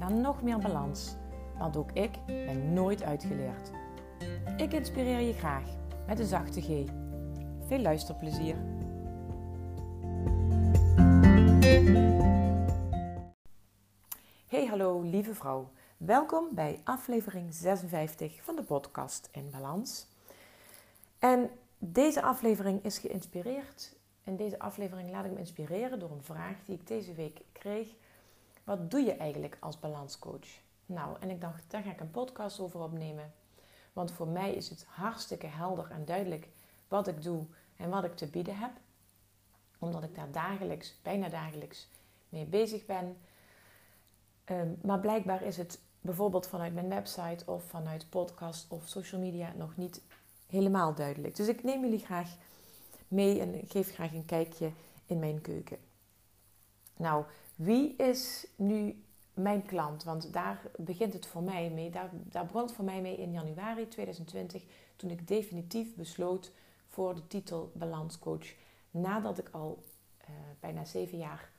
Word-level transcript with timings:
naar 0.00 0.12
nog 0.12 0.42
meer 0.42 0.58
balans. 0.58 1.16
Want 1.58 1.76
ook 1.76 1.92
ik 1.92 2.10
ben 2.26 2.72
nooit 2.72 3.02
uitgeleerd. 3.02 3.70
Ik 4.56 4.72
inspireer 4.72 5.20
je 5.20 5.32
graag 5.32 5.64
met 6.06 6.18
een 6.18 6.26
zachte 6.26 6.60
G. 6.60 6.66
Veel 7.66 7.78
luisterplezier. 7.78 8.56
Hey 14.46 14.66
hallo 14.66 15.00
lieve 15.00 15.34
vrouw. 15.34 15.70
Welkom 15.96 16.48
bij 16.54 16.80
aflevering 16.84 17.54
56 17.54 18.42
van 18.42 18.56
de 18.56 18.62
podcast 18.62 19.28
In 19.32 19.50
Balans. 19.50 20.06
En 21.18 21.50
deze 21.78 22.22
aflevering 22.22 22.84
is 22.84 22.98
geïnspireerd. 22.98 23.96
In 24.24 24.36
deze 24.36 24.58
aflevering 24.58 25.10
laat 25.10 25.24
ik 25.24 25.32
me 25.32 25.38
inspireren 25.38 25.98
door 25.98 26.10
een 26.10 26.22
vraag 26.22 26.56
die 26.64 26.74
ik 26.74 26.86
deze 26.86 27.14
week 27.14 27.40
kreeg 27.52 27.94
wat 28.64 28.90
doe 28.90 29.00
je 29.00 29.12
eigenlijk 29.12 29.56
als 29.60 29.78
balanscoach? 29.78 30.46
Nou, 30.86 31.16
en 31.20 31.30
ik 31.30 31.40
dacht, 31.40 31.64
daar 31.68 31.82
ga 31.82 31.90
ik 31.90 32.00
een 32.00 32.10
podcast 32.10 32.60
over 32.60 32.80
opnemen. 32.80 33.32
Want 33.92 34.12
voor 34.12 34.28
mij 34.28 34.54
is 34.54 34.68
het 34.68 34.84
hartstikke 34.88 35.46
helder 35.46 35.90
en 35.90 36.04
duidelijk 36.04 36.48
wat 36.88 37.08
ik 37.08 37.22
doe 37.22 37.46
en 37.76 37.90
wat 37.90 38.04
ik 38.04 38.16
te 38.16 38.26
bieden 38.26 38.56
heb. 38.56 38.70
Omdat 39.78 40.02
ik 40.02 40.14
daar 40.14 40.30
dagelijks, 40.32 40.94
bijna 41.02 41.28
dagelijks 41.28 41.88
mee 42.28 42.44
bezig 42.44 42.86
ben. 42.86 43.16
Um, 44.44 44.78
maar 44.82 45.00
blijkbaar 45.00 45.42
is 45.42 45.56
het 45.56 45.80
bijvoorbeeld 46.00 46.46
vanuit 46.46 46.74
mijn 46.74 46.88
website 46.88 47.46
of 47.46 47.64
vanuit 47.64 48.06
podcast 48.08 48.66
of 48.68 48.88
social 48.88 49.20
media 49.20 49.52
nog 49.56 49.76
niet 49.76 50.02
helemaal 50.46 50.94
duidelijk. 50.94 51.36
Dus 51.36 51.48
ik 51.48 51.62
neem 51.62 51.80
jullie 51.80 52.04
graag 52.04 52.36
mee 53.08 53.40
en 53.40 53.68
geef 53.68 53.94
graag 53.94 54.12
een 54.12 54.26
kijkje 54.26 54.72
in 55.06 55.18
mijn 55.18 55.40
keuken. 55.40 55.89
Nou, 57.00 57.24
wie 57.56 57.96
is 57.96 58.46
nu 58.56 59.04
mijn 59.34 59.62
klant? 59.62 60.04
Want 60.04 60.32
daar 60.32 60.70
begint 60.76 61.12
het 61.12 61.26
voor 61.26 61.42
mij 61.42 61.70
mee. 61.70 61.90
Daar, 61.90 62.10
daar 62.12 62.46
begon 62.46 62.62
het 62.62 62.72
voor 62.72 62.84
mij 62.84 63.00
mee 63.00 63.16
in 63.16 63.32
januari 63.32 63.88
2020, 63.88 64.64
toen 64.96 65.10
ik 65.10 65.28
definitief 65.28 65.94
besloot 65.94 66.52
voor 66.86 67.14
de 67.14 67.26
titel 67.26 67.72
balanscoach. 67.74 68.54
Nadat 68.90 69.38
ik 69.38 69.48
al 69.52 69.82
uh, 70.20 70.26
bijna 70.60 70.84
zeven 70.84 71.18
jaar 71.18 71.50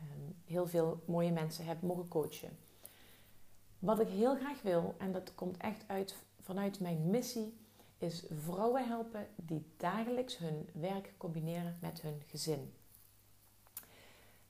um, 0.00 0.34
heel 0.44 0.66
veel 0.66 1.02
mooie 1.04 1.32
mensen 1.32 1.64
heb 1.64 1.82
mogen 1.82 2.08
coachen. 2.08 2.58
Wat 3.78 4.00
ik 4.00 4.08
heel 4.08 4.36
graag 4.36 4.62
wil, 4.62 4.94
en 4.98 5.12
dat 5.12 5.34
komt 5.34 5.56
echt 5.56 5.84
uit 5.86 6.16
vanuit 6.40 6.80
mijn 6.80 7.10
missie, 7.10 7.54
is 7.98 8.24
vrouwen 8.30 8.88
helpen 8.88 9.26
die 9.36 9.66
dagelijks 9.76 10.38
hun 10.38 10.68
werk 10.72 11.14
combineren 11.16 11.78
met 11.80 12.00
hun 12.00 12.22
gezin. 12.26 12.72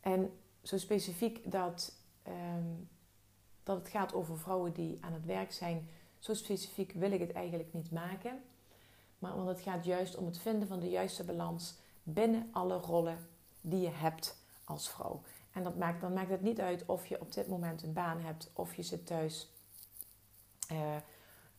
En 0.02 0.32
zo 0.62 0.78
specifiek 0.78 1.50
dat, 1.50 1.92
um, 2.28 2.88
dat 3.62 3.76
het 3.76 3.88
gaat 3.88 4.14
over 4.14 4.38
vrouwen 4.38 4.72
die 4.72 4.98
aan 5.00 5.12
het 5.12 5.24
werk 5.24 5.52
zijn, 5.52 5.88
zo 6.18 6.34
specifiek 6.34 6.92
wil 6.92 7.12
ik 7.12 7.20
het 7.20 7.32
eigenlijk 7.32 7.72
niet 7.72 7.90
maken. 7.90 8.42
Maar 9.18 9.36
want 9.36 9.48
het 9.48 9.60
gaat 9.60 9.84
juist 9.84 10.16
om 10.16 10.26
het 10.26 10.38
vinden 10.38 10.68
van 10.68 10.80
de 10.80 10.90
juiste 10.90 11.24
balans 11.24 11.74
binnen 12.02 12.48
alle 12.52 12.76
rollen 12.76 13.28
die 13.60 13.80
je 13.80 13.90
hebt 13.90 14.36
als 14.64 14.88
vrouw. 14.88 15.22
En 15.52 15.62
dat 15.62 15.76
maakt, 15.76 16.00
dan 16.00 16.12
maakt 16.12 16.30
het 16.30 16.42
niet 16.42 16.60
uit 16.60 16.86
of 16.86 17.06
je 17.06 17.20
op 17.20 17.32
dit 17.32 17.48
moment 17.48 17.82
een 17.82 17.92
baan 17.92 18.20
hebt 18.20 18.50
of 18.52 18.74
je 18.74 18.82
zit 18.82 19.06
thuis. 19.06 19.50
Uh, 20.72 20.96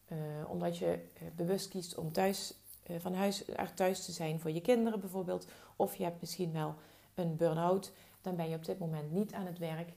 uh, 0.08 0.18
omdat 0.48 0.78
je 0.78 1.06
uh, 1.22 1.28
bewust 1.36 1.68
kiest 1.68 1.98
om 1.98 2.12
thuis, 2.12 2.54
van 2.98 3.14
huis 3.14 3.52
uit 3.52 3.76
thuis 3.76 4.06
te 4.06 4.12
zijn 4.12 4.40
voor 4.40 4.52
je 4.52 4.62
kinderen 4.62 5.00
bijvoorbeeld. 5.00 5.48
Of 5.76 5.96
je 5.96 6.04
hebt 6.04 6.22
misschien 6.22 6.52
wel 6.52 6.76
een 7.14 7.36
burn-out 7.36 7.92
dan 8.24 8.36
ben 8.36 8.50
je 8.50 8.56
op 8.56 8.66
dit 8.66 8.80
moment 8.80 9.12
niet 9.12 9.34
aan 9.34 9.46
het 9.46 9.58
werk. 9.58 9.94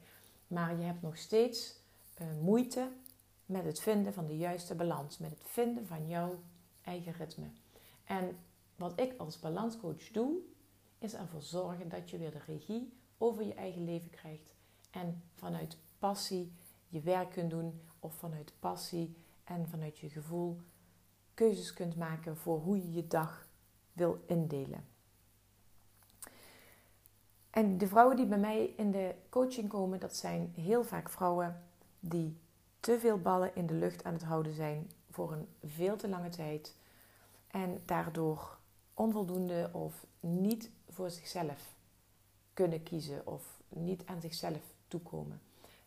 Maar 0.46 0.76
je 0.76 0.84
hebt 0.84 1.02
nog 1.02 1.16
steeds 1.16 1.80
uh, 2.20 2.26
moeite 2.40 2.88
met 3.46 3.64
het 3.64 3.80
vinden 3.80 4.14
van 4.14 4.26
de 4.26 4.36
juiste 4.36 4.74
balans. 4.74 5.18
Met 5.18 5.30
het 5.30 5.42
vinden 5.44 5.86
van 5.86 6.08
jouw 6.08 6.38
eigen 6.82 7.12
ritme. 7.12 7.46
En 8.04 8.36
wat 8.76 9.00
ik 9.00 9.14
als 9.18 9.38
balanscoach 9.38 10.10
doe, 10.10 10.38
is 10.98 11.14
ervoor 11.14 11.42
zorgen 11.42 11.88
dat 11.88 12.10
je 12.10 12.18
weer 12.18 12.30
de 12.30 12.42
regie 12.46 12.92
over 13.18 13.44
je 13.44 13.54
eigen 13.54 13.84
leven 13.84 14.10
krijgt. 14.10 14.54
En 14.90 15.22
vanuit 15.34 15.76
passie 15.98 16.52
je 16.88 17.00
werk 17.00 17.30
kunt 17.30 17.50
doen. 17.50 17.80
Of 17.98 18.14
vanuit 18.14 18.52
passie 18.58 19.16
en 19.44 19.68
vanuit 19.68 19.98
je 19.98 20.08
gevoel 20.08 20.60
keuzes 21.36 21.72
kunt 21.72 21.96
maken 21.96 22.36
voor 22.36 22.60
hoe 22.60 22.76
je 22.76 22.92
je 22.92 23.06
dag 23.06 23.48
wil 23.92 24.22
indelen. 24.26 24.84
En 27.50 27.78
de 27.78 27.86
vrouwen 27.86 28.16
die 28.16 28.26
bij 28.26 28.38
mij 28.38 28.72
in 28.76 28.90
de 28.90 29.14
coaching 29.28 29.68
komen, 29.68 30.00
dat 30.00 30.16
zijn 30.16 30.52
heel 30.56 30.84
vaak 30.84 31.10
vrouwen 31.10 31.62
die 32.00 32.38
te 32.80 32.98
veel 32.98 33.18
ballen 33.18 33.54
in 33.54 33.66
de 33.66 33.74
lucht 33.74 34.04
aan 34.04 34.12
het 34.12 34.22
houden 34.22 34.54
zijn 34.54 34.90
voor 35.10 35.32
een 35.32 35.48
veel 35.64 35.96
te 35.96 36.08
lange 36.08 36.28
tijd. 36.28 36.74
En 37.46 37.82
daardoor 37.84 38.58
onvoldoende 38.94 39.70
of 39.72 40.06
niet 40.20 40.70
voor 40.88 41.10
zichzelf 41.10 41.74
kunnen 42.54 42.82
kiezen 42.82 43.26
of 43.26 43.60
niet 43.68 44.06
aan 44.06 44.20
zichzelf 44.20 44.74
toekomen. 44.88 45.40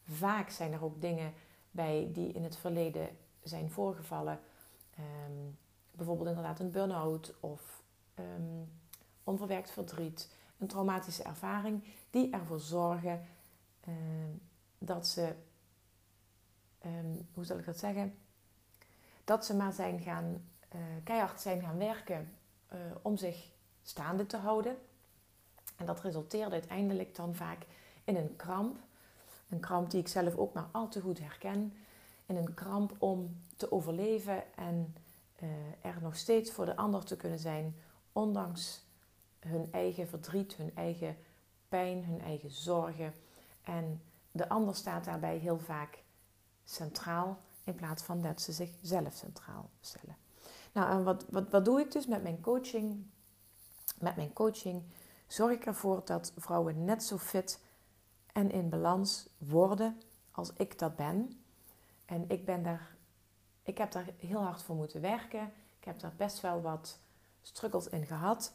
Vaak 0.03 0.49
zijn 0.49 0.73
er 0.73 0.83
ook 0.83 1.01
dingen 1.01 1.33
bij 1.71 2.09
die 2.13 2.31
in 2.31 2.43
het 2.43 2.57
verleden 2.57 3.09
zijn 3.43 3.71
voorgevallen. 3.71 4.39
Um, 4.99 5.57
bijvoorbeeld 5.91 6.29
inderdaad 6.29 6.59
een 6.59 6.71
burn-out 6.71 7.33
of 7.39 7.83
um, 8.19 8.69
onverwerkt 9.23 9.71
verdriet 9.71 10.29
een 10.59 10.67
traumatische 10.67 11.23
ervaring, 11.23 11.83
die 12.09 12.31
ervoor 12.31 12.59
zorgen 12.59 13.25
uh, 13.87 13.95
dat 14.77 15.07
ze, 15.07 15.35
um, 16.85 17.27
hoe 17.33 17.45
zal 17.45 17.57
ik 17.57 17.65
dat 17.65 17.79
zeggen, 17.79 18.17
dat 19.23 19.45
ze 19.45 19.55
maar 19.55 19.73
zijn 19.73 19.99
gaan, 19.99 20.43
uh, 20.75 20.81
keihard 21.03 21.41
zijn 21.41 21.61
gaan 21.61 21.77
werken 21.77 22.33
uh, 22.73 22.79
om 23.01 23.17
zich 23.17 23.51
staande 23.81 24.25
te 24.25 24.37
houden. 24.37 24.77
En 25.75 25.85
dat 25.85 26.01
resulteerde 26.01 26.51
uiteindelijk 26.51 27.15
dan 27.15 27.35
vaak 27.35 27.65
in 28.03 28.15
een 28.15 28.35
kramp. 28.35 28.77
Een 29.49 29.59
kramp 29.59 29.89
die 29.89 29.99
ik 29.99 30.07
zelf 30.07 30.35
ook 30.35 30.53
maar 30.53 30.67
al 30.71 30.87
te 30.87 31.01
goed 31.01 31.19
herken. 31.19 31.73
In 32.25 32.35
een 32.35 32.53
kramp 32.53 32.95
om 32.97 33.41
te 33.55 33.71
overleven 33.71 34.55
en 34.55 34.95
er 35.81 36.01
nog 36.01 36.15
steeds 36.15 36.51
voor 36.51 36.65
de 36.65 36.75
ander 36.75 37.05
te 37.05 37.15
kunnen 37.17 37.39
zijn, 37.39 37.75
ondanks 38.11 38.83
hun 39.39 39.67
eigen 39.71 40.07
verdriet, 40.07 40.55
hun 40.55 40.71
eigen 40.75 41.17
pijn, 41.69 42.05
hun 42.05 42.21
eigen 42.21 42.51
zorgen. 42.51 43.13
En 43.61 44.01
de 44.31 44.49
ander 44.49 44.75
staat 44.75 45.05
daarbij 45.05 45.37
heel 45.37 45.59
vaak 45.59 46.03
centraal 46.63 47.39
in 47.63 47.75
plaats 47.75 48.03
van 48.03 48.21
dat 48.21 48.41
ze 48.41 48.51
zichzelf 48.51 49.13
centraal 49.13 49.69
stellen. 49.81 50.15
Nou, 50.71 50.91
en 50.91 51.03
wat, 51.03 51.25
wat, 51.29 51.49
wat 51.49 51.65
doe 51.65 51.79
ik 51.79 51.91
dus 51.91 52.07
met 52.07 52.23
mijn 52.23 52.41
coaching? 52.41 53.05
Met 53.99 54.15
mijn 54.15 54.33
coaching 54.33 54.83
zorg 55.27 55.51
ik 55.51 55.65
ervoor 55.65 56.01
dat 56.05 56.33
vrouwen 56.37 56.85
net 56.85 57.03
zo 57.03 57.17
fit 57.17 57.59
en 58.31 58.51
in 58.51 58.69
balans 58.69 59.29
worden 59.37 60.01
als 60.31 60.53
ik 60.53 60.79
dat 60.79 60.95
ben. 60.95 61.41
En 62.05 62.29
ik 62.29 62.45
ben 62.45 62.63
daar, 62.63 62.95
ik 63.63 63.77
heb 63.77 63.91
daar 63.91 64.09
heel 64.17 64.43
hard 64.43 64.61
voor 64.61 64.75
moeten 64.75 65.01
werken. 65.01 65.51
Ik 65.79 65.85
heb 65.85 65.99
daar 65.99 66.13
best 66.17 66.41
wel 66.41 66.61
wat 66.61 66.99
struggles 67.41 67.87
in 67.87 68.05
gehad. 68.05 68.53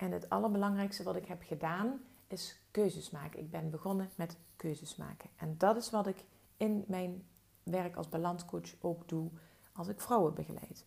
En 0.00 0.12
het 0.12 0.28
allerbelangrijkste 0.28 1.02
wat 1.02 1.16
ik 1.16 1.26
heb 1.26 1.42
gedaan 1.42 2.00
is 2.26 2.58
keuzes 2.70 3.10
maken. 3.10 3.40
Ik 3.40 3.50
ben 3.50 3.70
begonnen 3.70 4.10
met 4.14 4.36
keuzes 4.56 4.96
maken. 4.96 5.30
En 5.36 5.54
dat 5.58 5.76
is 5.76 5.90
wat 5.90 6.06
ik 6.06 6.24
in 6.56 6.84
mijn 6.86 7.24
werk 7.62 7.96
als 7.96 8.08
balanscoach 8.08 8.74
ook 8.80 9.08
doe 9.08 9.30
als 9.72 9.88
ik 9.88 10.00
vrouwen 10.00 10.34
begeleid. 10.34 10.84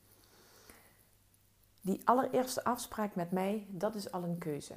Die 1.81 2.01
allereerste 2.03 2.63
afspraak 2.63 3.15
met 3.15 3.31
mij, 3.31 3.67
dat 3.69 3.95
is 3.95 4.11
al 4.11 4.23
een 4.23 4.37
keuze. 4.37 4.73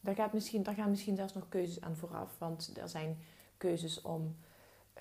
Daar, 0.00 0.14
gaat 0.14 0.32
misschien, 0.32 0.62
daar 0.62 0.74
gaan 0.74 0.90
misschien 0.90 1.16
zelfs 1.16 1.34
nog 1.34 1.48
keuzes 1.48 1.80
aan 1.80 1.96
vooraf. 1.96 2.38
Want 2.38 2.76
er 2.76 2.88
zijn 2.88 3.18
keuzes 3.56 4.00
om 4.00 4.36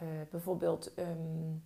uh, 0.01 0.07
bijvoorbeeld 0.31 1.00
um, 1.00 1.63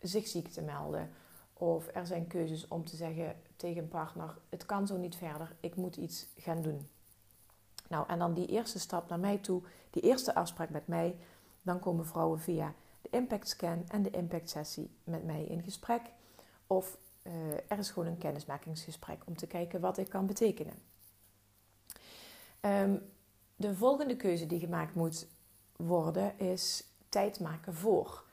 zich 0.00 0.26
ziek 0.26 0.48
te 0.48 0.62
melden 0.62 1.10
of 1.58 1.88
er 1.94 2.06
zijn 2.06 2.26
keuzes 2.26 2.68
om 2.68 2.84
te 2.84 2.96
zeggen 2.96 3.36
tegen 3.56 3.82
een 3.82 3.88
partner: 3.88 4.38
het 4.48 4.66
kan 4.66 4.86
zo 4.86 4.96
niet 4.96 5.16
verder, 5.16 5.56
ik 5.60 5.76
moet 5.76 5.96
iets 5.96 6.26
gaan 6.36 6.62
doen. 6.62 6.88
Nou, 7.88 8.08
en 8.08 8.18
dan 8.18 8.34
die 8.34 8.46
eerste 8.46 8.78
stap 8.78 9.08
naar 9.08 9.18
mij 9.18 9.38
toe, 9.38 9.62
die 9.90 10.02
eerste 10.02 10.34
afspraak 10.34 10.70
met 10.70 10.86
mij, 10.86 11.18
dan 11.62 11.78
komen 11.78 12.06
vrouwen 12.06 12.40
via 12.40 12.74
de 13.00 13.08
impact 13.10 13.48
scan 13.48 13.84
en 13.88 14.02
de 14.02 14.10
impact 14.10 14.50
sessie 14.50 14.90
met 15.04 15.24
mij 15.24 15.44
in 15.44 15.62
gesprek. 15.62 16.02
Of 16.66 16.98
uh, 17.22 17.32
er 17.68 17.78
is 17.78 17.90
gewoon 17.90 18.08
een 18.08 18.18
kennismakingsgesprek 18.18 19.22
om 19.26 19.36
te 19.36 19.46
kijken 19.46 19.80
wat 19.80 19.98
ik 19.98 20.08
kan 20.08 20.26
betekenen. 20.26 20.74
Um, 22.60 23.02
de 23.56 23.74
volgende 23.74 24.16
keuze 24.16 24.46
die 24.46 24.60
gemaakt 24.60 24.94
moet 24.94 25.26
worden 25.76 26.38
is 26.38 26.84
tijd 27.08 27.40
maken 27.40 27.74
voor. 27.74 28.24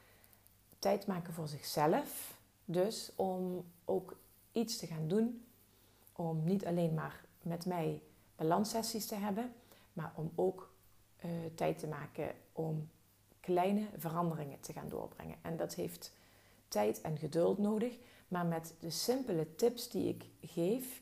Tijd 0.79 1.07
maken 1.07 1.33
voor 1.33 1.47
zichzelf. 1.47 2.32
Dus 2.65 3.11
om 3.15 3.65
ook 3.85 4.17
iets 4.51 4.77
te 4.77 4.87
gaan 4.87 5.07
doen. 5.07 5.45
Om 6.15 6.43
niet 6.43 6.65
alleen 6.65 6.93
maar 6.93 7.25
met 7.41 7.65
mij 7.65 8.01
balanssessies 8.35 9.05
te 9.05 9.15
hebben, 9.15 9.53
maar 9.93 10.13
om 10.15 10.31
ook 10.35 10.73
uh, 11.25 11.31
tijd 11.55 11.79
te 11.79 11.87
maken 11.87 12.35
om 12.51 12.89
kleine 13.39 13.87
veranderingen 13.97 14.59
te 14.59 14.73
gaan 14.73 14.89
doorbrengen. 14.89 15.37
En 15.41 15.57
dat 15.57 15.75
heeft 15.75 16.13
tijd 16.67 17.01
en 17.01 17.17
geduld 17.17 17.57
nodig. 17.57 17.97
Maar 18.27 18.45
met 18.45 18.75
de 18.79 18.89
simpele 18.89 19.55
tips 19.55 19.89
die 19.89 20.07
ik 20.07 20.25
geef, 20.41 21.01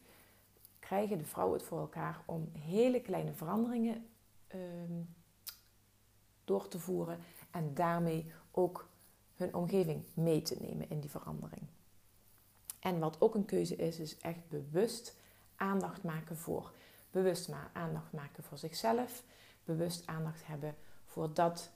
krijgen 0.79 1.17
de 1.17 1.25
vrouwen 1.25 1.57
het 1.57 1.67
voor 1.67 1.79
elkaar 1.79 2.23
om 2.25 2.49
hele 2.59 3.01
kleine 3.01 3.33
veranderingen 3.33 4.05
um, 4.55 5.15
door 6.45 6.67
te 6.67 6.79
voeren 6.79 7.19
en 7.51 7.73
daarmee 7.73 8.31
ook 8.51 8.89
hun 9.41 9.55
omgeving 9.55 10.03
mee 10.13 10.41
te 10.41 10.55
nemen 10.59 10.89
in 10.89 10.99
die 10.99 11.09
verandering. 11.09 11.61
En 12.79 12.99
wat 12.99 13.21
ook 13.21 13.35
een 13.35 13.45
keuze 13.45 13.75
is, 13.75 13.99
is 13.99 14.17
echt 14.17 14.49
bewust 14.49 15.15
aandacht 15.55 16.03
maken 16.03 16.37
voor. 16.37 16.71
Bewust 17.11 17.49
maar 17.49 17.69
aandacht 17.73 18.11
maken 18.11 18.43
voor 18.43 18.57
zichzelf. 18.57 19.23
Bewust 19.63 20.07
aandacht 20.07 20.47
hebben 20.47 20.75
voor 21.05 21.33
dat 21.33 21.71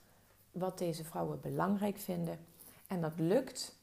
wat 0.52 0.78
deze 0.78 1.04
vrouwen 1.04 1.40
belangrijk 1.40 1.98
vinden. 1.98 2.38
En 2.86 3.00
dat 3.00 3.18
lukt 3.18 3.78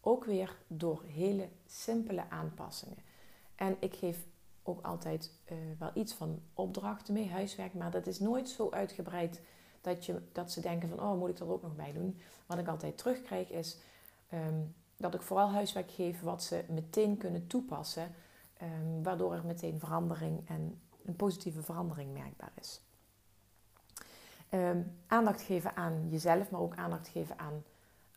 ook 0.00 0.24
weer 0.24 0.56
door 0.66 1.02
hele 1.02 1.48
simpele 1.66 2.30
aanpassingen. 2.30 2.98
En 3.54 3.76
ik 3.80 3.94
geef 3.94 4.26
ook 4.62 4.84
altijd 4.84 5.32
uh, 5.52 5.58
wel 5.78 5.90
iets 5.94 6.12
van 6.12 6.42
opdrachten 6.54 7.14
mee, 7.14 7.30
huiswerk, 7.30 7.74
maar 7.74 7.90
dat 7.90 8.06
is 8.06 8.18
nooit 8.18 8.48
zo 8.48 8.70
uitgebreid 8.70 9.40
dat, 9.86 10.06
je, 10.06 10.22
dat 10.32 10.52
ze 10.52 10.60
denken 10.60 10.88
van, 10.88 11.00
oh, 11.00 11.18
moet 11.18 11.28
ik 11.28 11.38
er 11.38 11.52
ook 11.52 11.62
nog 11.62 11.76
bij 11.76 11.92
doen? 11.92 12.20
Wat 12.46 12.58
ik 12.58 12.68
altijd 12.68 12.98
terugkrijg 12.98 13.50
is 13.50 13.78
um, 14.32 14.74
dat 14.96 15.14
ik 15.14 15.22
vooral 15.22 15.50
huiswerk 15.50 15.90
geef 15.90 16.20
wat 16.20 16.42
ze 16.42 16.64
meteen 16.68 17.16
kunnen 17.16 17.46
toepassen, 17.46 18.14
um, 18.62 19.02
waardoor 19.02 19.32
er 19.32 19.44
meteen 19.44 19.78
verandering 19.78 20.48
en 20.48 20.80
een 21.04 21.16
positieve 21.16 21.62
verandering 21.62 22.12
merkbaar 22.12 22.52
is. 22.60 22.80
Um, 24.50 24.96
aandacht 25.06 25.42
geven 25.42 25.76
aan 25.76 26.08
jezelf, 26.08 26.50
maar 26.50 26.60
ook 26.60 26.76
aandacht 26.76 27.08
geven 27.08 27.38
aan 27.38 27.64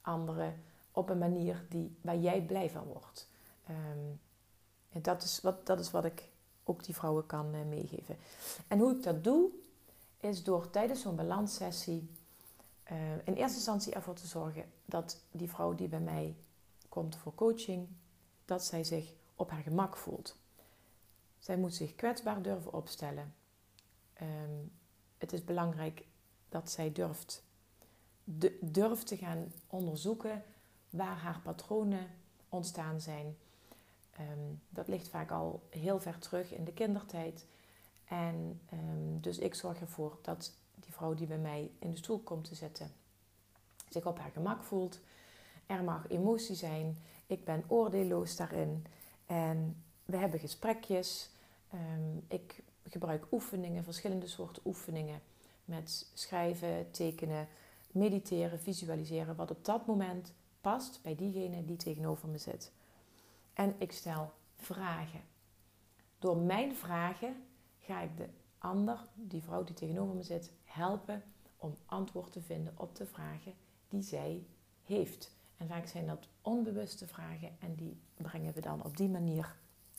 anderen 0.02 0.62
op 0.92 1.10
een 1.10 1.18
manier 1.18 1.66
die, 1.70 1.98
waar 2.02 2.18
jij 2.18 2.42
blij 2.42 2.70
van 2.70 2.84
wordt. 2.84 3.28
en 4.92 5.02
dat 5.02 5.24
is, 5.24 5.42
wat, 5.42 5.66
dat 5.66 5.80
is 5.80 5.92
wat 5.92 6.06
ik 6.06 6.30
ook 6.64 6.84
die 6.84 6.96
vrouwen 6.96 7.26
kan 7.26 7.56
uh, 7.56 7.62
meegeven. 7.70 8.18
En 8.68 8.80
hoe 8.80 8.96
ik 8.96 9.04
dat 9.04 9.24
doe, 9.24 9.50
is 10.20 10.44
door 10.44 10.70
tijdens 10.70 11.02
zo'n 11.02 11.16
balanssessie 11.16 12.10
uh, 12.92 13.12
in 13.12 13.34
eerste 13.34 13.58
instantie 13.58 13.94
ervoor 13.94 14.16
te 14.16 14.28
zorgen 14.28 14.72
dat 14.86 15.22
die 15.32 15.50
vrouw 15.50 15.76
die 15.76 15.88
bij 15.88 16.00
mij 16.00 16.36
komt 16.90 17.16
voor 17.16 17.36
coaching, 17.36 17.88
dat 18.46 18.66
zij 18.66 18.84
zich 18.84 19.14
op 19.36 19.50
haar 19.50 19.62
gemak 19.62 19.98
voelt. 19.98 20.36
Zij 21.40 21.58
moet 21.58 21.74
zich 21.76 21.96
kwetsbaar 21.96 22.42
durven 22.42 22.74
opstellen. 22.74 23.34
Um, 24.22 24.72
het 25.18 25.34
is 25.34 25.44
belangrijk 25.44 26.06
dat 26.50 26.72
zij 26.72 26.92
durft, 26.92 27.44
de, 28.24 28.58
durft 28.62 29.08
te 29.08 29.18
gaan 29.18 29.54
onderzoeken 29.68 30.44
waar 30.90 31.18
haar 31.18 31.40
patronen 31.44 32.08
ontstaan 32.50 33.02
zijn. 33.02 33.38
Um, 34.20 34.62
dat 34.70 34.88
ligt 34.88 35.08
vaak 35.08 35.32
al 35.32 35.64
heel 35.70 36.00
ver 36.00 36.20
terug 36.20 36.54
in 36.54 36.64
de 36.64 36.74
kindertijd. 36.74 37.46
En 38.10 38.62
um, 38.74 39.22
dus 39.22 39.38
ik 39.38 39.56
zorg 39.56 39.82
ervoor 39.82 40.18
dat 40.22 40.54
die 40.76 40.94
vrouw 40.94 41.14
die 41.14 41.28
bij 41.28 41.38
mij 41.38 41.72
in 41.80 41.90
de 41.90 41.98
stoel 41.98 42.20
komt 42.20 42.44
te 42.44 42.56
zitten, 42.56 42.92
zich 43.90 44.06
op 44.06 44.20
haar 44.20 44.32
gemak 44.32 44.64
voelt. 44.64 45.00
Er 45.66 45.84
mag 45.84 46.10
emotie 46.10 46.56
zijn. 46.56 46.98
Ik 47.28 47.46
ben 47.46 47.64
oordeelloos 47.68 48.36
daarin. 48.36 48.86
En 49.26 49.84
we 50.06 50.18
hebben 50.18 50.40
gesprekjes. 50.40 51.30
Um, 51.74 52.26
ik 52.28 52.64
gebruik 52.88 53.26
oefeningen, 53.32 53.84
verschillende 53.84 54.28
soorten 54.28 54.62
oefeningen. 54.66 55.22
Met 55.66 56.12
schrijven, 56.14 56.92
tekenen, 56.92 57.48
mediteren, 57.92 58.60
visualiseren. 58.60 59.36
Wat 59.36 59.52
op 59.52 59.66
dat 59.66 59.86
moment 59.86 60.34
past 60.62 61.00
bij 61.02 61.16
diegene 61.16 61.66
die 61.66 61.78
tegenover 61.78 62.30
me 62.30 62.38
zit. 62.38 62.72
En 63.54 63.76
ik 63.78 63.92
stel 63.92 64.32
vragen. 64.56 65.22
Door 66.20 66.38
mijn 66.38 66.76
vragen 66.76 67.44
ga 67.90 68.02
ik 68.02 68.18
de 68.18 68.28
ander, 68.58 69.08
die 69.14 69.42
vrouw 69.42 69.64
die 69.64 69.76
tegenover 69.76 70.16
me 70.16 70.24
zit, 70.24 70.52
helpen 70.64 71.24
om 71.58 71.76
antwoord 71.86 72.32
te 72.32 72.42
vinden 72.42 72.74
op 72.78 72.96
de 72.96 73.06
vragen 73.06 73.54
die 73.90 74.02
zij 74.02 74.44
heeft. 74.86 75.32
En 75.58 75.68
vaak 75.68 75.88
zijn 75.88 76.08
dat 76.08 76.28
onbewuste 76.42 77.08
vragen 77.08 77.50
en 77.60 77.76
die 77.76 77.98
brengen 78.16 78.54
we 78.54 78.62
dan 78.62 78.84
op 78.84 78.98
die 78.98 79.10
manier 79.10 79.56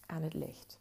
aan 0.06 0.22
het 0.22 0.34
licht. 0.34 0.78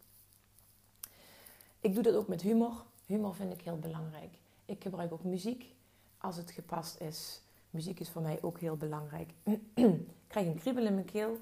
Ik 1.80 1.94
doe 1.94 2.04
dat 2.04 2.16
ook 2.16 2.28
met 2.28 2.42
humor. 2.42 2.84
Humor 3.06 3.36
vind 3.36 3.54
ik 3.54 3.62
heel 3.62 3.80
belangrijk. 3.80 4.38
Ik 4.66 4.84
gebruik 4.84 5.12
ook 5.12 5.24
muziek 5.24 5.76
als 6.18 6.36
het 6.36 6.52
gepast 6.52 7.00
is. 7.02 7.42
Muziek 7.70 8.00
is 8.00 8.10
voor 8.10 8.22
mij 8.22 8.42
ook 8.42 8.60
heel 8.60 8.78
belangrijk. 8.78 9.32
ik 9.74 10.08
krijg 10.28 10.48
een 10.48 10.60
kriebel 10.60 10.86
in 10.86 10.94
mijn 10.94 11.06
keel. 11.06 11.38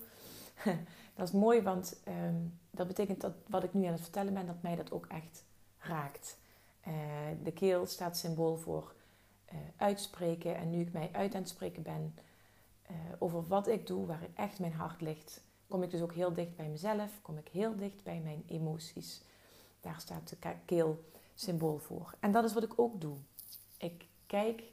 dat 1.16 1.28
is 1.28 1.32
mooi, 1.32 1.62
want 1.62 2.00
um, 2.08 2.60
dat 2.72 2.88
betekent 2.88 3.22
dat 3.22 3.34
wat 3.48 3.64
ik 3.64 3.74
nu 3.74 3.86
aan 3.86 3.92
het 3.92 4.02
vertellen 4.02 4.34
ben, 4.34 4.46
dat 4.46 4.62
mij 4.62 4.76
dat 4.76 4.92
ook 4.92 5.06
echt 5.06 5.46
raakt. 5.80 6.38
Uh, 6.88 6.94
de 7.44 7.52
keel 7.52 7.86
staat 7.86 8.18
symbool 8.18 8.58
voor 8.58 8.94
uh, 9.54 9.60
uitspreken. 9.78 10.56
En 10.56 10.70
nu 10.70 10.82
ik 10.82 10.94
mij 10.94 11.10
uit 11.12 11.34
aan 11.34 11.42
het 11.42 11.50
spreken 11.50 11.84
ben 11.84 12.16
uh, 12.92 12.98
over 13.20 13.48
wat 13.48 13.68
ik 13.68 13.88
doe, 13.88 14.06
waar 14.06 14.28
echt 14.36 14.60
mijn 14.60 14.74
hart 14.74 15.02
ligt, 15.02 15.42
kom 15.68 15.84
ik 15.84 15.92
dus 15.92 16.02
ook 16.02 16.14
heel 16.14 16.34
dicht 16.34 16.56
bij 16.56 16.68
mezelf, 16.68 17.12
kom 17.22 17.38
ik 17.38 17.48
heel 17.48 17.76
dicht 17.76 18.04
bij 18.04 18.20
mijn 18.20 18.44
emoties. 18.48 19.22
Daar 19.82 20.00
staat 20.00 20.30
de 20.30 20.56
keel 20.66 21.04
symbool 21.36 21.78
voor. 21.78 22.16
En 22.20 22.32
dat 22.32 22.44
is 22.44 22.54
wat 22.54 22.64
ik 22.64 22.80
ook 22.80 23.02
doe. 23.02 23.18
Ik 23.78 24.06
kijk 24.26 24.64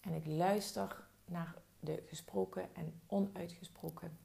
en 0.00 0.14
ik 0.14 0.26
luister 0.26 1.04
naar 1.24 1.54
de 1.80 2.02
gesproken 2.06 2.74
en 2.74 3.00
onuitgesproken 3.06 4.18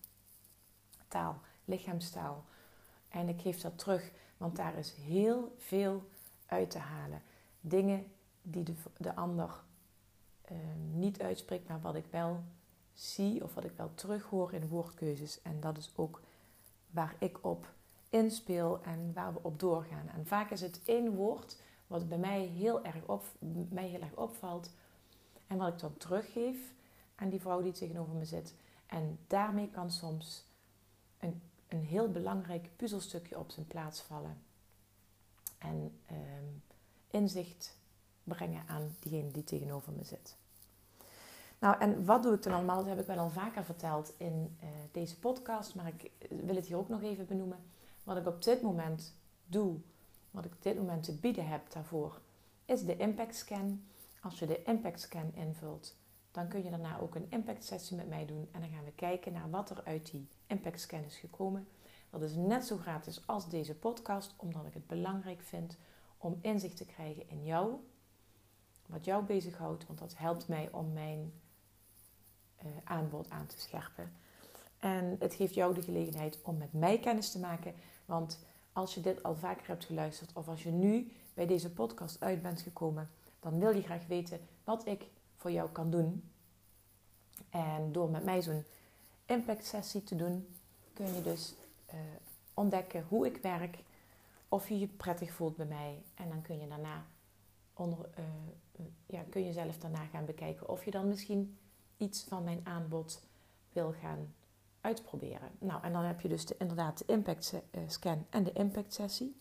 taal, 1.08 1.42
lichaamstaal. 1.66 2.46
En 3.10 3.30
ik 3.30 3.42
geef 3.42 3.62
dat 3.62 3.78
terug, 3.78 4.12
want 4.38 4.56
daar 4.56 4.78
is 4.78 4.92
heel 4.92 5.56
veel 5.58 6.10
uit 6.46 6.72
te 6.72 6.80
halen. 6.80 7.22
Dingen 7.62 8.06
die 8.42 8.64
de, 8.64 8.74
de 8.98 9.16
ander 9.16 9.64
uh, 10.52 10.58
niet 10.94 11.22
uitspreekt, 11.22 11.68
maar 11.68 11.82
wat 11.82 11.96
ik 11.96 12.06
wel 12.10 12.44
zie 12.94 13.44
of 13.44 13.54
wat 13.54 13.64
ik 13.64 13.74
wel 13.76 13.92
terughoor 13.94 14.54
in 14.54 14.68
woordkeuzes. 14.68 15.42
En 15.42 15.60
dat 15.60 15.78
is 15.78 15.92
ook 15.96 16.22
waar 16.90 17.16
ik 17.20 17.46
op 17.46 17.74
inspeel 18.10 18.82
en 18.84 19.14
waar 19.14 19.34
we 19.34 19.40
op 19.42 19.60
doorgaan. 19.60 20.08
En 20.08 20.28
vaak 20.28 20.52
is 20.52 20.62
het 20.62 20.82
één 20.86 21.16
woord 21.16 21.58
wat 21.88 22.10
bij 22.10 22.18
mij 22.18 22.42
heel 22.42 22.84
erg, 22.84 23.06
op, 23.06 23.24
mij 23.70 23.88
heel 23.88 24.02
erg 24.02 24.16
opvalt 24.16 24.72
en 25.48 25.58
wat 25.58 25.74
ik 25.74 25.80
dan 25.80 25.98
teruggeef 25.98 26.74
aan 27.16 27.30
die 27.30 27.42
vrouw 27.42 27.62
die 27.62 27.72
tegenover 27.72 28.16
me 28.16 28.26
zit. 28.26 28.56
En 28.86 29.20
daarmee 29.28 29.70
kan 29.70 29.92
soms 29.92 30.46
een, 31.20 31.42
een 31.68 31.84
heel 31.84 32.12
belangrijk 32.12 32.70
puzzelstukje 32.76 33.40
op 33.40 33.52
zijn 33.52 33.68
plaats 33.68 34.02
vallen. 34.02 34.38
En 35.70 36.00
ehm, 36.06 36.46
inzicht 37.08 37.78
brengen 38.24 38.64
aan 38.68 38.96
diegene 39.00 39.32
die 39.32 39.44
tegenover 39.44 39.94
me 39.94 40.04
zit. 40.04 40.38
Nou, 41.60 41.80
en 41.80 42.06
wat 42.06 42.24
doe 42.24 42.34
ik 42.34 42.44
dan 42.44 42.54
allemaal? 42.54 42.78
Dat 42.78 42.88
heb 42.88 43.00
ik 43.00 43.06
wel 43.06 43.18
al 43.18 43.30
vaker 43.30 43.64
verteld 43.64 44.14
in 44.18 44.58
uh, 44.64 44.70
deze 44.92 45.20
podcast, 45.20 45.76
maar 45.76 45.88
ik 45.88 46.12
wil 46.30 46.56
het 46.56 46.66
hier 46.66 46.78
ook 46.78 46.90
nog 46.90 47.02
even 47.02 47.26
benoemen. 47.26 47.60
Wat 48.04 48.18
ik 48.18 48.28
op 48.28 48.44
dit 48.44 48.62
moment 48.62 49.14
doe, 49.46 49.76
wat 50.32 50.46
ik 50.46 50.54
op 50.54 50.62
dit 50.62 50.78
moment 50.78 51.04
te 51.04 51.16
bieden 51.16 51.48
heb 51.48 51.72
daarvoor, 51.72 52.22
is 52.66 52.86
de 52.86 52.98
Impact 52.98 53.36
Scan. 53.36 53.84
Als 54.22 54.40
je 54.40 54.46
de 54.46 54.64
Impact 54.64 55.02
Scan 55.02 55.32
invult, 55.34 55.96
dan 56.36 56.48
kun 56.48 56.64
je 56.64 56.70
daarna 56.70 57.00
ook 57.00 57.16
een 57.16 57.28
impact 57.30 57.64
sessie 57.64 57.98
met 57.98 58.10
mij 58.10 58.26
doen. 58.26 58.48
En 58.52 58.62
dan 58.62 58.70
gaan 58.70 58.84
we 58.84 58.92
kijken 58.92 59.34
naar 59.34 59.50
wat 59.50 59.70
er 59.70 59.82
uit 59.84 60.12
die 60.12 60.28
impact 60.48 60.80
scan 60.80 61.04
is 61.04 61.18
gekomen. 61.18 61.68
Dat 62.20 62.30
is 62.30 62.36
net 62.36 62.66
zo 62.66 62.78
gratis 62.78 63.22
als 63.26 63.50
deze 63.50 63.76
podcast, 63.76 64.34
omdat 64.38 64.66
ik 64.66 64.74
het 64.74 64.88
belangrijk 64.88 65.42
vind 65.42 65.78
om 66.18 66.40
inzicht 66.42 66.78
te 66.78 66.86
krijgen 66.86 67.30
in 67.30 67.46
jou, 67.46 67.76
wat 68.86 69.06
jou 69.06 69.24
bezighoudt, 69.24 69.88
want 69.88 70.00
dat 70.00 70.18
helpt 70.18 70.48
mij 70.48 70.70
om 70.72 70.94
mijn 70.94 71.34
uh, 72.64 72.72
aanbod 72.84 73.30
aan 73.30 73.46
te 73.46 73.60
scherpen. 73.60 74.12
En 74.80 75.16
het 75.20 75.34
geeft 75.34 75.54
jou 75.54 75.74
de 75.74 75.82
gelegenheid 75.82 76.40
om 76.42 76.58
met 76.58 76.74
mij 76.74 77.00
kennis 77.00 77.32
te 77.32 77.40
maken, 77.40 77.74
want 78.06 78.40
als 78.74 78.94
je 78.94 79.02
dit 79.02 79.24
al 79.24 79.36
vaker 79.36 79.68
hebt 79.68 79.86
geluisterd 79.86 80.34
of 80.34 80.48
als 80.48 80.64
je 80.64 80.72
nu 80.72 81.12
bij 81.34 81.46
deze 81.48 81.74
podcast 81.74 82.22
uit 82.22 82.42
bent 82.42 82.62
gekomen, 82.62 83.10
dan 83.40 83.60
wil 83.60 83.76
je 83.76 83.82
graag 83.82 84.08
weten 84.08 84.40
wat 84.64 84.88
ik 84.88 85.08
voor 85.36 85.52
jou 85.52 85.70
kan 85.70 85.90
doen. 85.90 86.32
En 87.50 87.92
door 87.92 88.10
met 88.10 88.24
mij 88.24 88.42
zo'n 88.42 88.64
impact 89.26 89.66
sessie 89.66 90.04
te 90.04 90.16
doen, 90.16 90.48
kun 90.94 91.14
je 91.14 91.22
dus 91.22 91.54
uh, 91.94 92.00
ontdekken 92.54 93.06
hoe 93.10 93.26
ik 93.26 93.38
werk, 93.38 93.84
of 94.50 94.70
je 94.70 94.80
je 94.80 94.88
prettig 94.88 95.32
voelt 95.32 95.56
bij 95.56 95.66
mij. 95.66 96.04
En 96.16 96.30
dan 96.30 96.42
kun 96.42 96.60
je 96.60 96.68
daarna 96.68 97.06
onder, 97.74 98.10
uh, 98.20 98.86
ja, 99.06 99.24
kun 99.30 99.44
je 99.44 99.54
zelf 99.54 99.78
daarna 99.78 100.06
gaan 100.06 100.26
bekijken 100.26 100.70
of 100.70 100.86
je 100.86 100.92
dan 100.92 101.08
misschien 101.08 101.58
iets 101.98 102.24
van 102.24 102.44
mijn 102.44 102.62
aanbod 102.64 103.22
wil 103.74 103.92
gaan 103.92 104.34
uitproberen. 104.82 105.52
Nou, 105.60 105.84
en 105.84 105.94
dan 105.94 106.04
heb 106.04 106.22
je 106.22 106.28
dus 106.28 106.46
de, 106.46 106.56
inderdaad 106.58 106.98
de 106.98 107.06
impact 107.08 107.54
scan 107.88 108.26
en 108.30 108.44
de 108.44 108.54
impact 108.54 108.94
sessie. 108.94 109.40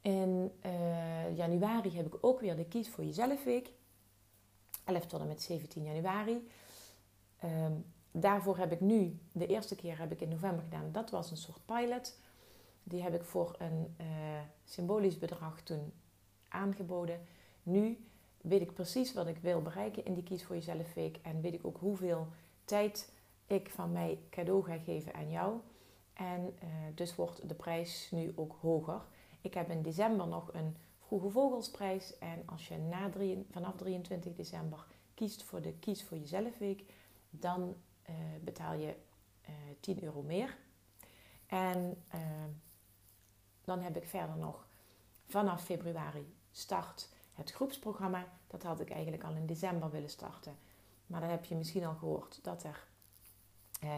In 0.00 0.52
januari 1.34 1.96
heb 1.96 2.06
ik 2.06 2.24
ook 2.24 2.40
weer 2.40 2.56
de 2.56 2.64
Kies 2.64 2.88
voor 2.88 3.04
Jezelf 3.04 3.44
Week. 3.44 3.72
11 4.84 5.06
tot 5.06 5.20
en 5.20 5.26
met 5.26 5.42
17 5.42 5.82
januari. 5.82 6.48
Um, 7.44 7.84
daarvoor 8.12 8.56
heb 8.58 8.72
ik 8.72 8.80
nu, 8.80 9.18
de 9.32 9.46
eerste 9.46 9.74
keer 9.74 9.98
heb 9.98 10.12
ik 10.12 10.20
in 10.20 10.28
november 10.28 10.62
gedaan. 10.62 10.92
Dat 10.92 11.10
was 11.10 11.30
een 11.30 11.36
soort 11.36 11.64
pilot. 11.64 12.18
Die 12.82 13.02
heb 13.02 13.14
ik 13.14 13.24
voor 13.24 13.54
een 13.58 13.94
uh, 14.00 14.06
symbolisch 14.64 15.18
bedrag 15.18 15.60
toen 15.60 15.92
aangeboden. 16.48 17.20
Nu 17.62 18.06
weet 18.40 18.60
ik 18.60 18.74
precies 18.74 19.12
wat 19.12 19.26
ik 19.26 19.38
wil 19.38 19.62
bereiken 19.62 20.04
in 20.04 20.14
die 20.14 20.22
Kies 20.22 20.44
voor 20.44 20.54
Jezelf 20.54 20.94
Week. 20.94 21.18
En 21.22 21.40
weet 21.40 21.54
ik 21.54 21.66
ook 21.66 21.78
hoeveel 21.78 22.28
tijd 22.64 23.12
ik 23.46 23.70
van 23.70 23.92
mij 23.92 24.18
cadeau 24.30 24.64
ga 24.64 24.78
geven 24.78 25.14
aan 25.14 25.30
jou. 25.30 25.60
En 26.12 26.54
uh, 26.62 26.68
dus 26.94 27.14
wordt 27.14 27.48
de 27.48 27.54
prijs 27.54 28.08
nu 28.10 28.32
ook 28.34 28.56
hoger. 28.60 29.00
Ik 29.40 29.54
heb 29.54 29.70
in 29.70 29.82
december 29.82 30.26
nog 30.26 30.52
een 30.52 30.76
Vroege 30.98 31.30
Vogelsprijs. 31.30 32.18
En 32.18 32.42
als 32.46 32.68
je 32.68 32.78
na 32.78 33.10
vanaf 33.50 33.76
23 33.76 34.34
december 34.34 34.86
kiest 35.14 35.42
voor 35.42 35.62
de 35.62 35.72
Kies 35.72 36.04
voor 36.04 36.18
Jezelf 36.18 36.58
Week, 36.58 36.84
dan 37.30 37.74
uh, 38.10 38.16
betaal 38.40 38.74
je 38.74 38.86
uh, 38.86 39.70
eh, 39.70 39.76
10 39.80 40.02
euro 40.02 40.22
meer. 40.22 40.56
En 41.46 42.02
uh, 42.14 42.20
dan 43.64 43.80
heb 43.80 43.96
ik 43.96 44.04
verder 44.04 44.36
nog 44.36 44.66
vanaf 45.26 45.64
februari 45.64 46.34
start 46.50 47.08
het 47.32 47.50
groepsprogramma. 47.50 48.26
Dat 48.46 48.62
had 48.62 48.80
ik 48.80 48.90
eigenlijk 48.90 49.24
al 49.24 49.34
in 49.34 49.46
december 49.46 49.90
willen 49.90 50.10
starten. 50.10 50.58
Maar 51.06 51.20
dan 51.20 51.30
heb 51.30 51.44
je 51.44 51.54
misschien 51.54 51.84
al 51.84 51.94
gehoord 51.94 52.38
dat 52.42 52.64
er 52.64 52.86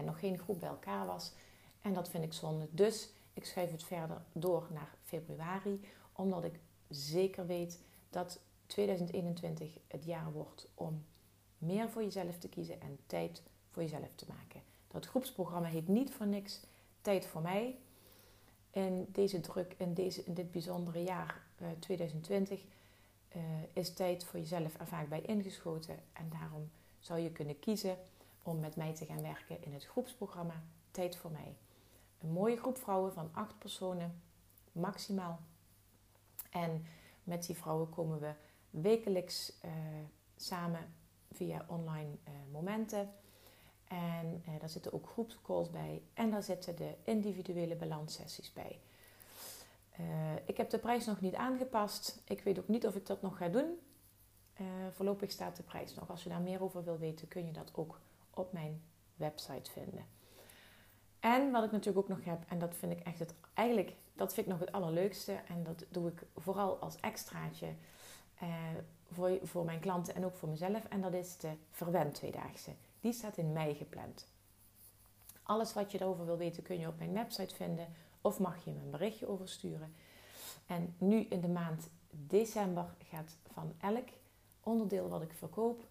nog 0.03 0.19
geen 0.19 0.39
groep 0.39 0.59
bij 0.59 0.69
elkaar 0.69 1.05
was. 1.05 1.33
En 1.81 1.93
dat 1.93 2.09
vind 2.09 2.23
ik 2.23 2.33
zonde. 2.33 2.67
Dus 2.71 3.09
ik 3.33 3.45
schuif 3.45 3.71
het 3.71 3.83
verder 3.83 4.21
door 4.31 4.67
naar 4.71 4.95
februari, 5.03 5.81
omdat 6.11 6.43
ik 6.43 6.59
zeker 6.89 7.45
weet 7.45 7.81
dat 8.09 8.39
2021 8.65 9.77
het 9.87 10.05
jaar 10.05 10.31
wordt 10.31 10.67
om 10.73 11.05
meer 11.57 11.89
voor 11.89 12.03
jezelf 12.03 12.37
te 12.37 12.49
kiezen 12.49 12.81
en 12.81 12.99
tijd 13.05 13.43
jezelf 13.81 14.09
te 14.15 14.25
maken. 14.27 14.61
Dat 14.87 15.05
groepsprogramma 15.05 15.67
heet 15.67 15.87
niet 15.87 16.11
voor 16.11 16.27
niks 16.27 16.61
Tijd 17.05 17.25
voor 17.25 17.41
mij. 17.41 17.77
In 18.71 19.07
deze 19.11 19.39
druk, 19.39 19.73
in, 19.77 19.93
deze, 19.93 20.23
in 20.23 20.33
dit 20.33 20.51
bijzondere 20.51 21.03
jaar 21.03 21.43
uh, 21.61 21.67
2020, 21.79 22.61
uh, 23.35 23.41
is 23.73 23.93
tijd 23.93 24.23
voor 24.23 24.39
jezelf 24.39 24.79
er 24.79 24.87
vaak 24.87 25.09
bij 25.09 25.21
ingeschoten. 25.21 25.99
En 26.13 26.29
daarom 26.29 26.71
zou 26.99 27.19
je 27.19 27.31
kunnen 27.31 27.59
kiezen 27.59 27.97
om 28.43 28.59
met 28.59 28.75
mij 28.75 28.95
te 28.95 29.05
gaan 29.05 29.21
werken 29.21 29.63
in 29.63 29.73
het 29.73 29.85
groepsprogramma 29.85 30.63
Tijd 30.91 31.15
voor 31.15 31.31
mij. 31.31 31.55
Een 32.21 32.31
mooie 32.31 32.57
groep 32.57 32.77
vrouwen 32.77 33.13
van 33.13 33.29
acht 33.31 33.59
personen, 33.59 34.21
maximaal. 34.71 35.39
En 36.49 36.85
met 37.23 37.45
die 37.45 37.55
vrouwen 37.55 37.89
komen 37.89 38.19
we 38.19 38.31
wekelijks 38.69 39.53
uh, 39.65 39.71
samen 40.35 40.93
via 41.31 41.65
online 41.67 42.17
momenten. 42.51 43.13
En 43.87 44.43
uh, 44.47 44.59
daar 44.59 44.69
zitten 44.69 44.93
ook 44.93 45.07
groepscalls 45.07 45.69
bij. 45.69 46.01
En 46.13 46.31
daar 46.31 46.43
zitten 46.43 46.75
de 46.75 46.95
individuele 47.03 47.75
balanssessies 47.75 48.53
bij. 48.53 48.79
ik 50.45 50.57
heb 50.57 50.69
de 50.69 50.79
prijs 50.79 51.05
nog 51.05 51.21
niet 51.21 51.35
aangepast. 51.35 52.21
Ik 52.27 52.41
weet 52.41 52.59
ook 52.59 52.67
niet 52.67 52.87
of 52.87 52.95
ik 52.95 53.05
dat 53.05 53.21
nog 53.21 53.37
ga 53.37 53.47
doen. 53.47 53.79
voorlopig 54.91 55.31
staat 55.31 55.55
de 55.55 55.63
prijs 55.63 55.93
nog. 55.93 56.09
Als 56.09 56.23
je 56.23 56.29
daar 56.29 56.41
meer 56.41 56.63
over 56.63 56.83
wil 56.83 56.97
weten, 56.97 57.27
kun 57.27 57.45
je 57.45 57.51
dat 57.51 57.71
ook 57.75 57.99
op 58.33 58.53
mijn 58.53 58.81
website 59.15 59.71
vinden. 59.71 60.05
En 61.19 61.51
wat 61.51 61.63
ik 61.63 61.71
natuurlijk 61.71 61.97
ook 61.97 62.17
nog 62.17 62.25
heb, 62.25 62.43
en 62.47 62.59
dat 62.59 62.75
vind 62.75 62.91
ik 62.91 62.99
echt 62.99 63.19
het, 63.19 63.33
eigenlijk, 63.53 63.95
dat 64.13 64.33
vind 64.33 64.45
ik 64.45 64.51
nog 64.51 64.61
het 64.61 64.71
allerleukste. 64.71 65.33
En 65.47 65.63
dat 65.63 65.85
doe 65.89 66.07
ik 66.07 66.23
vooral 66.35 66.77
als 66.77 66.95
extraatje 66.99 67.67
eh, 68.39 68.49
voor, 69.11 69.39
voor 69.43 69.65
mijn 69.65 69.79
klanten 69.79 70.15
en 70.15 70.25
ook 70.25 70.35
voor 70.35 70.49
mezelf. 70.49 70.85
En 70.85 71.01
dat 71.01 71.13
is 71.13 71.37
de 71.37 71.51
Verwend 71.71 72.13
Tweedaagse. 72.13 72.71
Die 73.05 73.13
staat 73.13 73.37
in 73.37 73.53
mei 73.53 73.75
gepland. 73.75 74.27
Alles 75.43 75.73
wat 75.73 75.91
je 75.91 75.97
daarover 75.97 76.25
wil 76.25 76.37
weten 76.37 76.63
kun 76.63 76.79
je 76.79 76.87
op 76.87 76.97
mijn 76.97 77.13
website 77.13 77.55
vinden. 77.55 77.87
Of 78.21 78.39
mag 78.39 78.65
je 78.65 78.71
me 78.71 78.79
een 78.79 78.91
berichtje 78.91 79.27
oversturen. 79.27 79.93
En 80.65 80.95
nu 80.97 81.19
in 81.19 81.41
de 81.41 81.47
maand 81.47 81.89
december 82.09 82.95
gaat 83.09 83.37
van 83.53 83.73
elk 83.79 84.07
onderdeel 84.63 85.09
wat 85.09 85.21
ik 85.21 85.33
verkoop, 85.33 85.83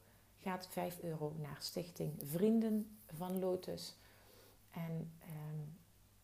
gaat 0.42 0.68
5 0.70 1.02
euro 1.02 1.32
naar 1.40 1.56
Stichting 1.60 2.12
Vrienden 2.24 2.98
van 3.06 3.38
Lotus. 3.38 3.96
En 4.70 5.12
ehm, 5.20 5.58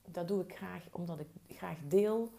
dat 0.04 0.28
doe 0.28 0.42
ik 0.42 0.56
graag 0.56 0.82
omdat 0.90 1.18
ik 1.20 1.28
graag 1.48 1.78
deel. 1.88 2.32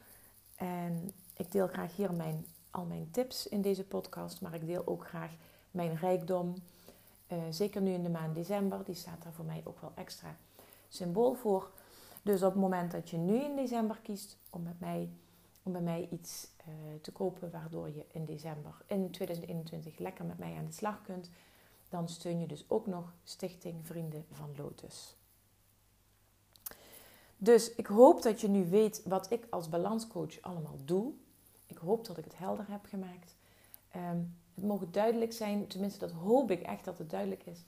En 0.56 1.12
ik 1.34 1.52
deel 1.52 1.68
graag 1.68 1.96
hier 1.96 2.14
mijn, 2.14 2.46
al 2.70 2.86
mijn 2.86 3.12
tips 3.12 3.48
in 3.48 3.62
deze 3.62 3.84
podcast, 3.84 4.42
maar 4.42 4.54
ik 4.54 4.66
deel 4.66 4.88
ook 4.88 5.08
graag 5.08 5.32
mijn 5.72 5.96
rijkdom. 5.96 6.56
Uh, 7.32 7.38
zeker 7.50 7.82
nu 7.82 7.92
in 7.94 8.04
de 8.04 8.10
maand 8.10 8.36
december, 8.36 8.84
die 8.84 8.96
staat 8.96 9.24
daar 9.24 9.34
voor 9.34 9.46
mij 9.46 9.62
ook 9.64 9.82
wel 9.82 9.92
extra 9.96 10.38
symbool 10.88 11.34
voor. 11.34 11.72
Dus 12.22 12.44
op 12.44 12.52
het 12.52 12.62
moment 12.62 12.92
dat 12.92 13.10
je 13.10 13.18
nu 13.18 13.44
in 13.44 13.56
december 13.56 14.00
kiest 14.04 14.38
om, 14.50 14.64
met 14.64 14.80
mij, 14.80 15.10
om 15.64 15.72
bij 15.72 15.82
mij 15.82 16.08
iets 16.12 16.48
uh, 16.68 16.74
te 17.02 17.12
kopen, 17.12 17.52
waardoor 17.52 17.90
je 17.90 18.06
in 18.12 18.26
december 18.26 18.74
in 18.86 19.12
2021 19.12 19.98
lekker 19.98 20.26
met 20.26 20.38
mij 20.38 20.56
aan 20.58 20.66
de 20.66 20.72
slag 20.72 21.02
kunt, 21.02 21.30
dan 21.90 22.10
steun 22.10 22.40
je 22.40 22.48
dus 22.48 22.66
ook 22.68 22.88
nog 22.88 23.14
Stichting 23.24 23.88
Vrienden 23.88 24.26
van 24.32 24.50
Lotus. 24.58 25.16
Dus 27.38 27.76
ik 27.76 27.86
hoop 27.86 28.22
dat 28.22 28.42
je 28.42 28.48
nu 28.48 28.70
weet 28.70 29.04
wat 29.04 29.32
ik 29.32 29.48
als 29.50 29.70
balanscoach 29.70 30.42
allemaal 30.42 30.78
doe. 30.86 31.14
Ik 31.66 31.78
hoop 31.78 32.06
dat 32.06 32.18
ik 32.18 32.24
het 32.24 32.38
helder 32.38 32.66
heb 32.70 32.86
gemaakt. 32.86 33.36
Um, 33.96 34.36
het 34.56 34.64
mogen 34.64 34.92
duidelijk 34.92 35.34
zijn, 35.34 35.68
tenminste 35.68 36.00
dat 36.00 36.12
hoop 36.12 36.52
ik 36.52 36.62
echt 36.62 36.86
dat 36.86 36.98
het 36.98 37.10
duidelijk 37.10 37.46
is, 37.46 37.64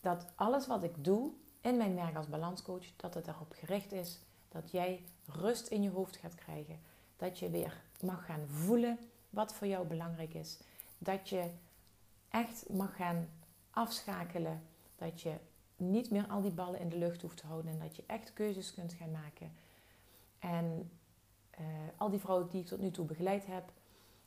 dat 0.00 0.26
alles 0.34 0.66
wat 0.66 0.82
ik 0.82 1.04
doe 1.04 1.30
in 1.60 1.76
mijn 1.76 1.94
werk 1.94 2.16
als 2.16 2.28
balanscoach, 2.28 2.96
dat 2.96 3.14
het 3.14 3.26
erop 3.28 3.52
gericht 3.52 3.92
is 3.92 4.20
dat 4.48 4.70
jij 4.70 5.04
rust 5.26 5.66
in 5.66 5.82
je 5.82 5.90
hoofd 5.90 6.16
gaat 6.16 6.34
krijgen. 6.34 6.80
Dat 7.16 7.38
je 7.38 7.50
weer 7.50 7.82
mag 8.00 8.24
gaan 8.24 8.46
voelen 8.46 8.98
wat 9.30 9.54
voor 9.54 9.66
jou 9.66 9.86
belangrijk 9.86 10.34
is. 10.34 10.58
Dat 10.98 11.28
je 11.28 11.50
echt 12.28 12.68
mag 12.68 12.96
gaan 12.96 13.28
afschakelen. 13.70 14.62
Dat 14.96 15.20
je 15.20 15.34
niet 15.76 16.10
meer 16.10 16.26
al 16.26 16.42
die 16.42 16.50
ballen 16.50 16.80
in 16.80 16.88
de 16.88 16.98
lucht 16.98 17.22
hoeft 17.22 17.36
te 17.36 17.46
houden 17.46 17.72
en 17.72 17.78
dat 17.78 17.96
je 17.96 18.04
echt 18.06 18.32
keuzes 18.32 18.74
kunt 18.74 18.92
gaan 18.92 19.10
maken. 19.10 19.52
En 20.38 20.90
uh, 21.60 21.66
al 21.96 22.10
die 22.10 22.20
vrouwen 22.20 22.48
die 22.48 22.60
ik 22.60 22.66
tot 22.66 22.80
nu 22.80 22.90
toe 22.90 23.06
begeleid 23.06 23.46
heb, 23.46 23.72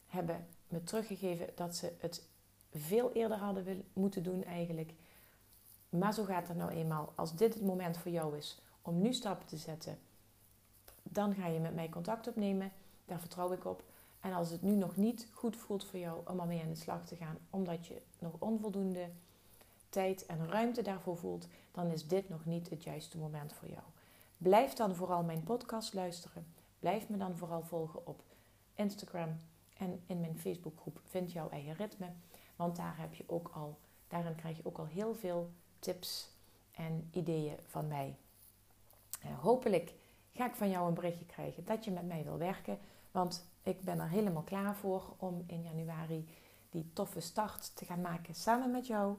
hebben 0.08 0.48
me 0.72 0.84
teruggegeven 0.84 1.50
dat 1.56 1.76
ze 1.76 1.94
het 2.00 2.24
veel 2.72 3.12
eerder 3.12 3.38
hadden 3.38 3.64
wil, 3.64 3.86
moeten 3.94 4.24
doen 4.24 4.44
eigenlijk. 4.44 4.94
Maar 5.90 6.14
zo 6.14 6.24
gaat 6.24 6.48
het 6.48 6.58
nou 6.58 6.72
eenmaal. 6.72 7.14
Als 7.16 7.36
dit 7.36 7.54
het 7.54 7.64
moment 7.64 7.98
voor 7.98 8.12
jou 8.12 8.38
is 8.38 8.62
om 8.82 9.02
nu 9.02 9.14
stappen 9.14 9.48
te 9.48 9.58
zetten, 9.58 10.00
dan 11.04 11.34
ga 11.34 11.48
je 11.48 11.60
met 11.60 11.76
mij 11.76 11.90
contact 11.90 12.28
opnemen. 12.28 12.72
Daar 13.06 13.20
vertrouw 13.20 13.52
ik 13.52 13.66
op. 13.66 13.84
En 14.20 14.34
als 14.34 14.50
het 14.50 14.62
nu 14.62 14.76
nog 14.76 14.96
niet 14.96 15.28
goed 15.34 15.56
voelt 15.56 15.86
voor 15.86 16.00
jou 16.00 16.22
om 16.28 16.40
ermee 16.40 16.62
aan 16.62 16.70
de 16.70 16.76
slag 16.76 17.06
te 17.06 17.16
gaan, 17.16 17.38
omdat 17.50 17.88
je 17.88 18.02
nog 18.20 18.34
onvoldoende 18.40 19.10
tijd 19.90 20.26
en 20.26 20.50
ruimte 20.50 20.82
daarvoor 20.82 21.18
voelt, 21.18 21.48
dan 21.72 21.88
is 21.88 22.08
dit 22.08 22.30
nog 22.30 22.46
niet 22.46 22.70
het 22.70 22.84
juiste 22.84 23.18
moment 23.18 23.54
voor 23.54 23.70
jou. 23.70 23.84
Blijf 24.38 24.74
dan 24.74 24.96
vooral 24.96 25.24
mijn 25.24 25.44
podcast 25.44 25.94
luisteren. 25.94 26.46
Blijf 26.80 27.10
me 27.10 27.18
dan 27.18 27.38
vooral 27.38 27.64
volgen 27.64 28.08
op 28.08 28.24
Instagram 28.76 29.40
en 29.82 30.02
in 30.06 30.20
mijn 30.20 30.40
Facebookgroep 30.40 31.02
Vind 31.08 31.32
jouw 31.32 31.50
eigen 31.50 31.76
ritme. 31.76 32.12
Want 32.56 32.76
daar 32.76 32.98
heb 32.98 33.14
je 33.14 33.24
ook 33.28 33.52
al, 33.54 33.78
daarin 34.08 34.36
krijg 34.36 34.58
je 34.58 34.66
ook 34.66 34.78
al 34.78 34.86
heel 34.86 35.16
veel 35.16 35.52
tips 35.80 36.30
en 36.72 37.10
ideeën 37.12 37.58
van 37.66 37.88
mij. 37.88 38.18
Uh, 39.26 39.40
hopelijk 39.40 39.94
ga 40.34 40.46
ik 40.46 40.56
van 40.56 40.70
jou 40.70 40.88
een 40.88 40.94
berichtje 40.94 41.26
krijgen 41.26 41.66
dat 41.66 41.86
je 41.86 41.92
met 41.92 42.08
mij 42.08 42.24
wil 42.24 42.38
werken. 42.38 42.80
Want 43.12 43.46
ik 43.64 43.82
ben 43.82 44.00
er 44.00 44.10
helemaal 44.10 44.42
klaar 44.42 44.76
voor 44.76 45.14
om 45.18 45.44
in 45.48 45.62
januari 45.62 46.28
die 46.70 46.90
toffe 46.94 47.20
start 47.20 47.76
te 47.76 47.86
gaan 47.86 48.02
maken 48.02 48.36
samen 48.36 48.72
met 48.72 48.88
jou. 48.88 49.16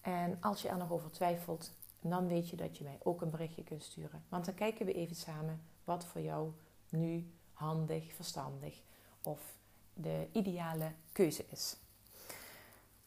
En 0.00 0.36
als 0.40 0.62
je 0.62 0.68
er 0.68 0.76
nog 0.76 0.90
over 0.90 1.10
twijfelt, 1.10 1.72
dan 2.00 2.28
weet 2.28 2.48
je 2.48 2.56
dat 2.56 2.78
je 2.78 2.84
mij 2.84 2.98
ook 3.02 3.20
een 3.22 3.30
berichtje 3.30 3.64
kunt 3.64 3.82
sturen. 3.82 4.24
Want 4.28 4.44
dan 4.44 4.54
kijken 4.54 4.86
we 4.86 4.92
even 4.92 5.16
samen 5.16 5.60
wat 5.84 6.04
voor 6.04 6.20
jou 6.20 6.52
nu 6.88 7.30
handig, 7.52 8.14
verstandig 8.14 8.82
of 9.22 9.56
de 9.98 10.28
ideale 10.32 10.92
keuze 11.12 11.44
is. 11.48 11.76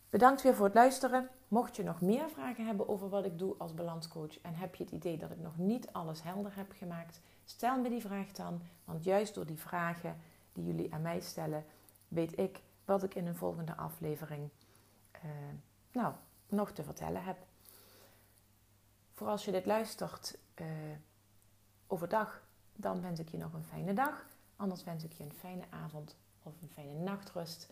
Bedankt 0.10 0.42
weer 0.42 0.56
voor 0.56 0.66
het 0.66 0.74
luisteren. 0.74 1.30
Mocht 1.48 1.76
je 1.76 1.84
nog 1.84 2.02
meer 2.02 2.30
vragen 2.30 2.66
hebben 2.66 2.90
over 2.90 3.10
wat 3.10 3.26
ik 3.26 3.38
doe 3.38 3.56
als 3.58 3.74
balanscoach 3.74 4.42
en 4.42 4.56
heb 4.56 4.76
je 4.76 4.84
het 4.84 4.94
idee 4.94 5.18
dat 5.18 5.32
ik 5.32 5.40
nog 5.40 5.58
niet 5.58 5.94
alles 5.94 6.24
helder 6.24 6.56
heb 6.56 6.72
gemaakt, 6.72 7.20
stel 7.44 7.80
me 7.80 7.90
die 7.90 8.02
vraag 8.02 8.32
dan. 8.32 8.62
Want 8.86 9.04
juist 9.04 9.34
door 9.34 9.46
die 9.46 9.60
vragen 9.60 10.18
die 10.54 10.66
jullie 10.66 10.94
aan 10.94 11.02
mij 11.02 11.20
stellen, 11.20 11.66
weet 12.08 12.40
ik 12.40 12.62
wat 12.86 13.04
ik 13.04 13.16
in 13.16 13.28
een 13.28 13.36
volgende 13.36 13.76
aflevering 13.76 14.50
uh, 15.16 15.32
nou, 15.92 16.14
nog 16.48 16.72
te 16.72 16.84
vertellen 16.84 17.24
heb. 17.24 17.38
Voor 19.14 19.28
als 19.28 19.46
je 19.46 19.52
dit 19.52 19.66
luistert 19.66 20.38
uh, 20.56 20.68
overdag, 21.88 22.44
dan 22.76 23.02
wens 23.02 23.20
ik 23.20 23.30
je 23.30 23.38
nog 23.38 23.54
een 23.54 23.64
fijne 23.64 23.94
dag. 23.94 24.26
Anders 24.56 24.84
wens 24.84 25.04
ik 25.04 25.14
je 25.14 25.24
een 25.24 25.34
fijne 25.34 25.64
avond 25.70 26.16
of 26.44 26.54
een 26.62 26.70
fijne 26.74 26.94
nachtrust. 26.94 27.70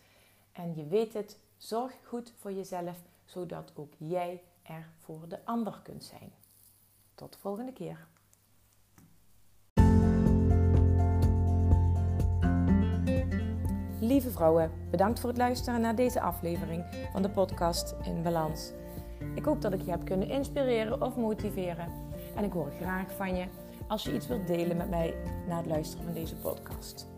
En 0.52 0.74
je 0.74 0.86
weet 0.86 1.14
het, 1.14 1.38
zorg 1.56 1.92
goed 2.04 2.32
voor 2.36 2.52
jezelf, 2.52 3.02
zodat 3.24 3.72
ook 3.74 3.92
jij 3.98 4.42
er 4.62 4.88
voor 4.98 5.28
de 5.28 5.44
ander 5.44 5.80
kunt 5.82 6.04
zijn. 6.04 6.32
Tot 7.14 7.32
de 7.32 7.38
volgende 7.38 7.72
keer. 7.72 8.06
Lieve 14.00 14.30
vrouwen, 14.30 14.70
bedankt 14.90 15.20
voor 15.20 15.28
het 15.28 15.38
luisteren 15.38 15.80
naar 15.80 15.94
deze 15.94 16.20
aflevering 16.20 17.08
van 17.12 17.22
de 17.22 17.30
podcast 17.30 17.94
In 18.02 18.22
Balans. 18.22 18.72
Ik 19.34 19.44
hoop 19.44 19.60
dat 19.60 19.72
ik 19.72 19.82
je 19.82 19.90
heb 19.90 20.04
kunnen 20.04 20.28
inspireren 20.28 21.02
of 21.02 21.16
motiveren. 21.16 21.92
En 22.34 22.44
ik 22.44 22.52
hoor 22.52 22.70
graag 22.70 23.12
van 23.12 23.36
je 23.36 23.46
als 23.88 24.02
je 24.02 24.14
iets 24.14 24.26
wilt 24.26 24.46
delen 24.46 24.76
met 24.76 24.90
mij 24.90 25.14
na 25.48 25.56
het 25.56 25.66
luisteren 25.66 26.04
van 26.04 26.14
deze 26.14 26.36
podcast. 26.36 27.17